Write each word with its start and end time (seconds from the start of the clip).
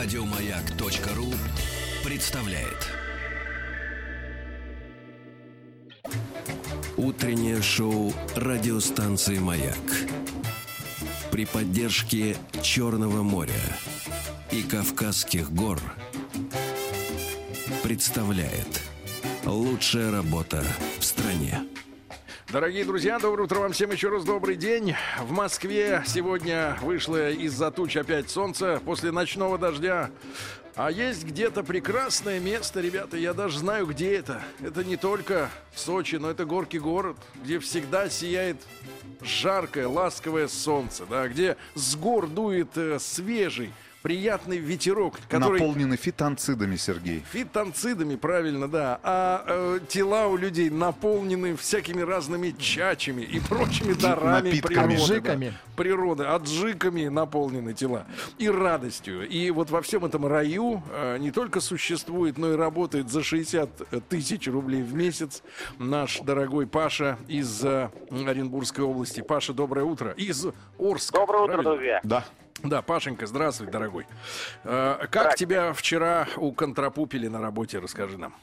Радиомаяк.ру 0.00 1.26
представляет 2.04 2.86
Утреннее 6.96 7.60
шоу 7.60 8.14
радиостанции 8.36 9.38
«Маяк» 9.38 9.74
при 11.32 11.46
поддержке 11.46 12.36
Черного 12.62 13.24
моря 13.24 13.60
и 14.52 14.62
Кавказских 14.62 15.50
гор 15.50 15.80
представляет 17.82 18.80
лучшая 19.44 20.12
работа 20.12 20.62
в 21.00 21.04
стране. 21.04 21.64
Дорогие 22.50 22.86
друзья, 22.86 23.18
доброе 23.18 23.44
утро 23.44 23.58
вам 23.58 23.72
всем 23.72 23.90
еще 23.90 24.08
раз 24.08 24.24
добрый 24.24 24.56
день. 24.56 24.94
В 25.20 25.32
Москве 25.32 26.02
сегодня 26.06 26.78
вышло 26.80 27.30
из-за 27.30 27.70
туч 27.70 27.94
опять 27.98 28.30
солнце 28.30 28.80
после 28.86 29.12
ночного 29.12 29.58
дождя. 29.58 30.10
А 30.74 30.90
есть 30.90 31.26
где-то 31.26 31.62
прекрасное 31.62 32.40
место, 32.40 32.80
ребята, 32.80 33.18
я 33.18 33.34
даже 33.34 33.58
знаю, 33.58 33.84
где 33.84 34.14
это. 34.14 34.40
Это 34.62 34.82
не 34.82 34.96
только 34.96 35.50
Сочи, 35.74 36.16
но 36.16 36.30
это 36.30 36.46
горки 36.46 36.78
город, 36.78 37.18
где 37.44 37.58
всегда 37.58 38.08
сияет 38.08 38.56
жаркое, 39.20 39.86
ласковое 39.86 40.48
солнце, 40.48 41.04
да, 41.04 41.28
где 41.28 41.58
с 41.74 41.96
гор 41.96 42.28
дует 42.28 42.78
э, 42.78 42.98
свежий, 42.98 43.74
приятный 44.02 44.58
ветерок, 44.58 45.18
который... 45.28 45.60
Наполнены 45.60 45.96
фитонцидами, 45.96 46.76
Сергей. 46.76 47.22
Фитонцидами, 47.32 48.16
правильно, 48.16 48.68
да. 48.68 49.00
А 49.02 49.44
э, 49.46 49.80
тела 49.88 50.26
у 50.26 50.36
людей 50.36 50.70
наполнены 50.70 51.56
всякими 51.56 52.02
разными 52.02 52.54
чачами 52.58 53.22
и 53.22 53.40
прочими 53.40 53.92
дарами 53.94 54.48
Напитками. 54.48 54.94
природы. 54.94 54.94
Аджиками. 55.02 55.46
да. 55.50 55.54
Природы, 55.76 56.24
аджиками 56.24 57.08
наполнены 57.08 57.72
тела. 57.74 58.06
И 58.38 58.48
радостью. 58.48 59.28
И 59.28 59.50
вот 59.50 59.70
во 59.70 59.82
всем 59.82 60.04
этом 60.04 60.26
раю 60.26 60.82
э, 60.92 61.18
не 61.18 61.30
только 61.30 61.60
существует, 61.60 62.38
но 62.38 62.52
и 62.52 62.56
работает 62.56 63.10
за 63.10 63.22
60 63.22 64.08
тысяч 64.08 64.46
рублей 64.48 64.82
в 64.82 64.94
месяц 64.94 65.42
наш 65.78 66.20
дорогой 66.20 66.66
Паша 66.66 67.18
из 67.28 67.64
э, 67.64 67.90
Оренбургской 68.10 68.84
области. 68.84 69.20
Паша, 69.20 69.52
доброе 69.52 69.84
утро. 69.84 70.12
Из 70.12 70.46
Орска. 70.78 71.18
Доброе 71.18 71.42
утро, 71.42 71.54
правильно? 71.54 71.70
друзья. 71.74 72.00
Да. 72.02 72.24
Да, 72.64 72.82
Пашенька, 72.82 73.26
здравствуй, 73.26 73.68
дорогой. 73.68 74.06
Э, 74.64 75.06
как 75.10 75.36
тебя 75.36 75.72
вчера 75.72 76.26
у 76.36 76.52
контрапупили 76.52 77.28
на 77.28 77.40
работе, 77.40 77.78
расскажи 77.78 78.18
нам. 78.18 78.34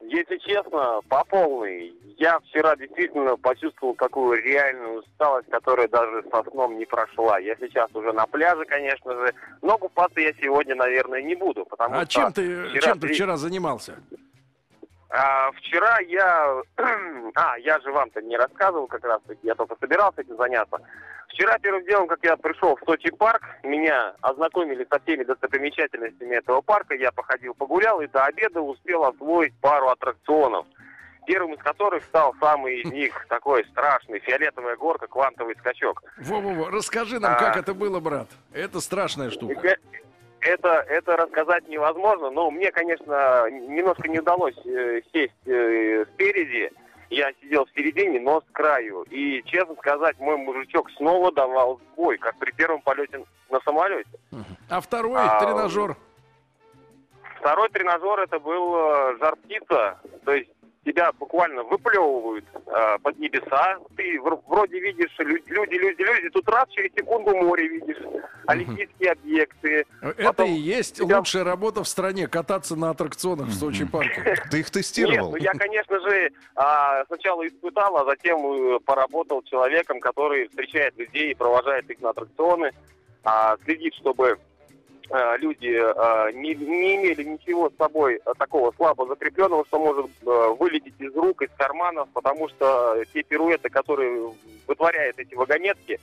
Если 0.00 0.36
честно, 0.38 1.00
по 1.08 1.24
полной. 1.24 1.94
Я 2.18 2.38
вчера 2.40 2.76
действительно 2.76 3.36
почувствовал 3.36 3.94
какую 3.94 4.40
реальную 4.42 5.00
усталость, 5.00 5.48
которая 5.50 5.88
даже 5.88 6.22
со 6.30 6.44
сном 6.50 6.78
не 6.78 6.84
прошла. 6.84 7.38
Я 7.38 7.56
сейчас 7.56 7.90
уже 7.94 8.12
на 8.12 8.26
пляже, 8.26 8.64
конечно 8.64 9.12
же, 9.16 9.34
но 9.62 9.78
купаться 9.78 10.20
я 10.20 10.32
сегодня, 10.34 10.74
наверное, 10.74 11.22
не 11.22 11.34
буду, 11.34 11.64
потому 11.64 11.96
А 11.96 12.02
что 12.02 12.12
чем 12.12 12.32
ты, 12.32 12.64
вчера 12.68 12.80
чем 12.80 13.00
ты 13.00 13.08
вчера 13.08 13.36
занимался? 13.36 13.96
А, 15.08 15.50
вчера 15.52 15.98
я... 16.00 16.62
а, 17.34 17.58
я 17.58 17.80
же 17.80 17.90
вам-то 17.90 18.22
не 18.22 18.36
рассказывал 18.36 18.86
как 18.86 19.04
раз, 19.04 19.20
я 19.42 19.54
только 19.54 19.76
собирался 19.80 20.20
этим 20.20 20.36
заняться. 20.36 20.78
Вчера 21.32 21.58
первым 21.58 21.84
делом, 21.86 22.08
как 22.08 22.18
я 22.22 22.36
пришел 22.36 22.76
в 22.76 22.80
Сочи 22.84 23.10
парк, 23.10 23.42
меня 23.62 24.14
ознакомили 24.20 24.86
со 24.90 25.00
всеми 25.00 25.24
достопримечательностями 25.24 26.36
этого 26.36 26.60
парка, 26.60 26.94
я 26.94 27.10
походил, 27.10 27.54
погулял 27.54 28.00
и 28.02 28.06
до 28.06 28.24
обеда 28.26 28.60
успел 28.60 29.04
освоить 29.04 29.54
пару 29.60 29.88
аттракционов. 29.88 30.66
Первым 31.26 31.54
из 31.54 31.62
которых 31.62 32.04
стал 32.04 32.34
самый 32.38 32.80
из 32.80 32.92
них 32.92 33.26
такой 33.28 33.64
страшный, 33.66 34.18
фиолетовая 34.20 34.76
горка, 34.76 35.06
квантовый 35.06 35.54
скачок. 35.56 36.02
Во-во-во, 36.18 36.70
расскажи 36.70 37.18
нам, 37.18 37.32
А. 37.32 37.36
как 37.38 37.56
это 37.56 37.72
было, 37.72 37.98
брат. 38.00 38.28
Это 38.52 38.80
страшная 38.80 39.30
штука. 39.30 39.68
Э, 39.68 39.76
Это, 40.40 40.84
это 40.88 41.16
рассказать 41.16 41.66
невозможно, 41.68 42.30
но 42.30 42.50
мне, 42.50 42.72
конечно, 42.72 43.48
немножко 43.48 44.08
не 44.08 44.18
удалось 44.18 44.56
э, 44.66 45.00
сесть 45.12 45.32
э, 45.46 46.04
спереди. 46.12 46.70
Я 47.22 47.32
сидел 47.40 47.66
в 47.66 47.70
середине, 47.70 48.18
но 48.18 48.40
с 48.40 48.44
краю. 48.52 49.02
И, 49.10 49.42
честно 49.44 49.76
сказать, 49.76 50.18
мой 50.18 50.36
мужичок 50.38 50.90
снова 50.96 51.30
давал 51.30 51.80
сбой, 51.92 52.18
как 52.18 52.36
при 52.38 52.50
первом 52.50 52.80
полете 52.82 53.24
на 53.48 53.60
самолете. 53.60 54.10
А 54.68 54.80
второй 54.80 55.20
А, 55.20 55.38
тренажер. 55.38 55.96
Второй 57.38 57.68
тренажер 57.68 58.18
это 58.18 58.40
был 58.40 58.74
э, 58.74 59.16
жар 59.20 59.36
птица, 59.36 60.00
то 60.24 60.32
есть 60.32 60.50
тебя 60.84 61.12
буквально 61.12 61.62
выплевывают 61.62 62.44
э, 62.66 62.98
под 63.02 63.18
небеса, 63.18 63.78
ты 63.96 64.16
вр- 64.18 64.42
вроде 64.46 64.80
видишь 64.80 65.14
лю- 65.18 65.42
люди, 65.46 65.74
люди, 65.74 66.02
люди, 66.02 66.30
тут 66.30 66.48
раз 66.48 66.68
через 66.70 66.92
секунду 66.94 67.36
море 67.36 67.68
видишь, 67.68 68.02
олимпийские 68.46 69.12
объекты. 69.12 69.86
Это 70.00 70.24
потом 70.24 70.48
и 70.50 70.54
есть 70.54 70.96
тебя- 70.96 71.18
лучшая 71.18 71.44
работа 71.44 71.84
в 71.84 71.88
стране 71.88 72.26
кататься 72.26 72.74
на 72.76 72.90
аттракционах 72.90 73.48
в 73.48 73.54
Сочи 73.54 73.84
парке. 73.86 74.22
Ты 74.50 74.58
их 74.60 74.66
Нет, 74.66 74.72
тестировал? 74.72 75.30
ну 75.30 75.36
я, 75.36 75.52
конечно 75.52 76.00
же, 76.00 76.30
а, 76.56 77.04
сначала 77.06 77.46
испытал, 77.46 77.96
а 77.98 78.04
затем 78.04 78.44
э, 78.76 78.80
поработал 78.80 79.42
человеком, 79.42 80.00
который 80.00 80.48
встречает 80.48 80.96
людей 80.98 81.30
и 81.30 81.34
провожает 81.34 81.88
их 81.90 82.00
на 82.00 82.10
аттракционы, 82.10 82.72
а, 83.24 83.56
следит, 83.64 83.94
чтобы 83.94 84.36
люди 85.38 85.78
а, 85.78 86.30
не, 86.32 86.54
не 86.54 86.96
имели 86.96 87.22
ничего 87.24 87.70
с 87.70 87.76
собой 87.76 88.20
а, 88.24 88.34
такого 88.34 88.72
слабо 88.76 89.06
закрепленного, 89.06 89.64
что 89.66 89.78
может 89.78 90.10
вылететь 90.58 90.94
из 90.98 91.14
рук, 91.14 91.42
из 91.42 91.50
карманов, 91.56 92.08
потому 92.14 92.48
что 92.48 92.96
те 93.12 93.22
пируэты, 93.22 93.68
которые 93.68 94.32
вытворяют 94.66 95.18
эти 95.18 95.34
вагонетки, 95.34 96.00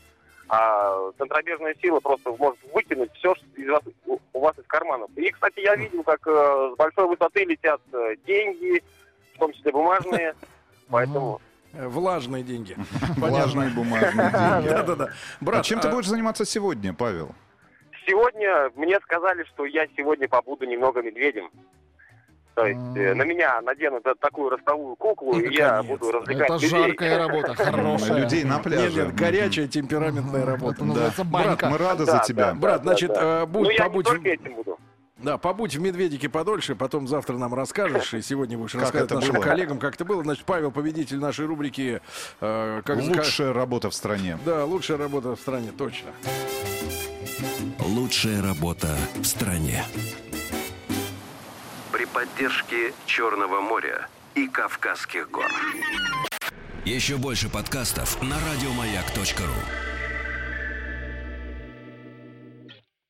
а 0.48 1.12
центробежная 1.18 1.76
сила 1.82 2.00
просто 2.00 2.32
может 2.32 2.60
вытянуть 2.74 3.12
все 3.14 3.34
из 3.56 3.70
вас, 3.70 3.82
у- 4.06 4.20
вас 4.40 4.58
из 4.58 4.66
карманов. 4.66 5.10
И, 5.16 5.30
кстати, 5.32 5.60
я 5.60 5.76
видел, 5.76 6.04
как 6.04 6.20
э, 6.26 6.72
с 6.74 6.78
большой 6.78 7.08
высоты 7.08 7.44
летят 7.46 7.82
э, 7.94 8.16
деньги, 8.26 8.82
в 9.36 9.40
том 9.40 9.54
числе 9.54 9.72
бумажные. 9.72 10.34
Поэтому 10.90 11.40
Э, 11.72 11.88
Влажные 11.88 12.42
деньги. 12.44 12.76
Влажные 13.18 13.70
бумажные 13.70 14.32
деньги. 14.32 14.70
Да-да-да. 14.70 15.10
Брат, 15.40 15.60
А 15.60 15.64
чем 15.64 15.80
ты 15.80 15.88
а- 15.88 15.92
будешь 15.92 16.08
заниматься 16.08 16.44
сегодня, 16.44 16.96
Павел? 16.96 17.30
Сегодня 18.10 18.72
мне 18.76 19.00
сказали, 19.02 19.44
что 19.46 19.66
я 19.66 19.86
сегодня 19.96 20.28
побуду 20.28 20.66
немного 20.66 21.02
медведем. 21.02 21.50
То 22.56 22.66
есть 22.66 22.80
э, 22.98 23.14
на 23.14 23.24
меня 23.24 23.62
наденут 23.62 24.04
такую 24.20 24.50
ростовую 24.50 24.96
куклу, 24.98 25.40
и 25.40 25.56
я 25.56 25.82
буду 25.82 26.12
развлекать 26.12 26.44
Это 26.50 26.54
людей. 26.56 26.70
жаркая 26.70 27.18
работа, 27.18 27.56
хорошая. 27.64 28.18
Людей 28.24 28.44
на 28.44 28.60
пляже. 28.60 29.04
нет, 29.06 29.16
горячая 29.16 29.68
темпераментная 29.68 30.46
работа. 30.46 30.84
Называется 30.84 31.24
Брат, 31.24 31.46
банька. 31.48 31.70
мы 31.70 31.78
рады 31.78 32.06
за 32.06 32.22
тебя. 32.28 32.54
Брат, 32.54 32.82
значит, 32.84 33.12
э, 33.16 33.42
Ну, 33.42 33.48
будь, 33.48 33.78
я 33.78 33.86
побудь, 33.86 34.06
только 34.08 34.22
в- 34.22 34.26
этим 34.26 34.56
буду. 34.56 34.78
да, 35.20 35.38
побудь 35.38 35.74
в 35.76 35.80
Медведике 35.82 36.28
подольше, 36.28 36.76
потом 36.76 37.08
завтра 37.08 37.38
нам 37.38 37.54
расскажешь, 37.54 38.14
и 38.14 38.22
сегодня 38.22 38.58
будешь 38.58 38.72
Как 38.74 38.82
рассказывать 38.82 39.12
нашим 39.14 39.36
было? 39.36 39.44
коллегам, 39.44 39.80
как 39.80 39.96
это 39.96 40.04
было. 40.04 40.24
Значит, 40.24 40.44
Павел, 40.44 40.72
победитель 40.72 41.20
нашей 41.20 41.46
рубрики 41.46 42.02
э, 42.42 42.82
как, 42.84 42.98
Лучшая 42.98 43.54
работа 43.54 43.90
в 43.90 43.94
стране. 43.96 44.34
как- 44.34 44.44
да, 44.44 44.66
лучшая 44.66 44.98
работа 44.98 45.34
в 45.38 45.40
стране, 45.40 45.72
точно. 45.78 46.10
Лучшая 47.96 48.44
работа 48.44 48.96
в 49.16 49.24
стране. 49.24 49.84
При 51.92 52.06
поддержке 52.06 52.94
Черного 53.08 53.62
моря 53.62 54.08
и 54.36 54.48
Кавказских 54.48 55.32
гор. 55.32 55.48
Еще 56.86 57.18
больше 57.18 57.50
подкастов 57.50 58.22
на 58.22 58.36
радиомаяк.ру. 58.36 59.89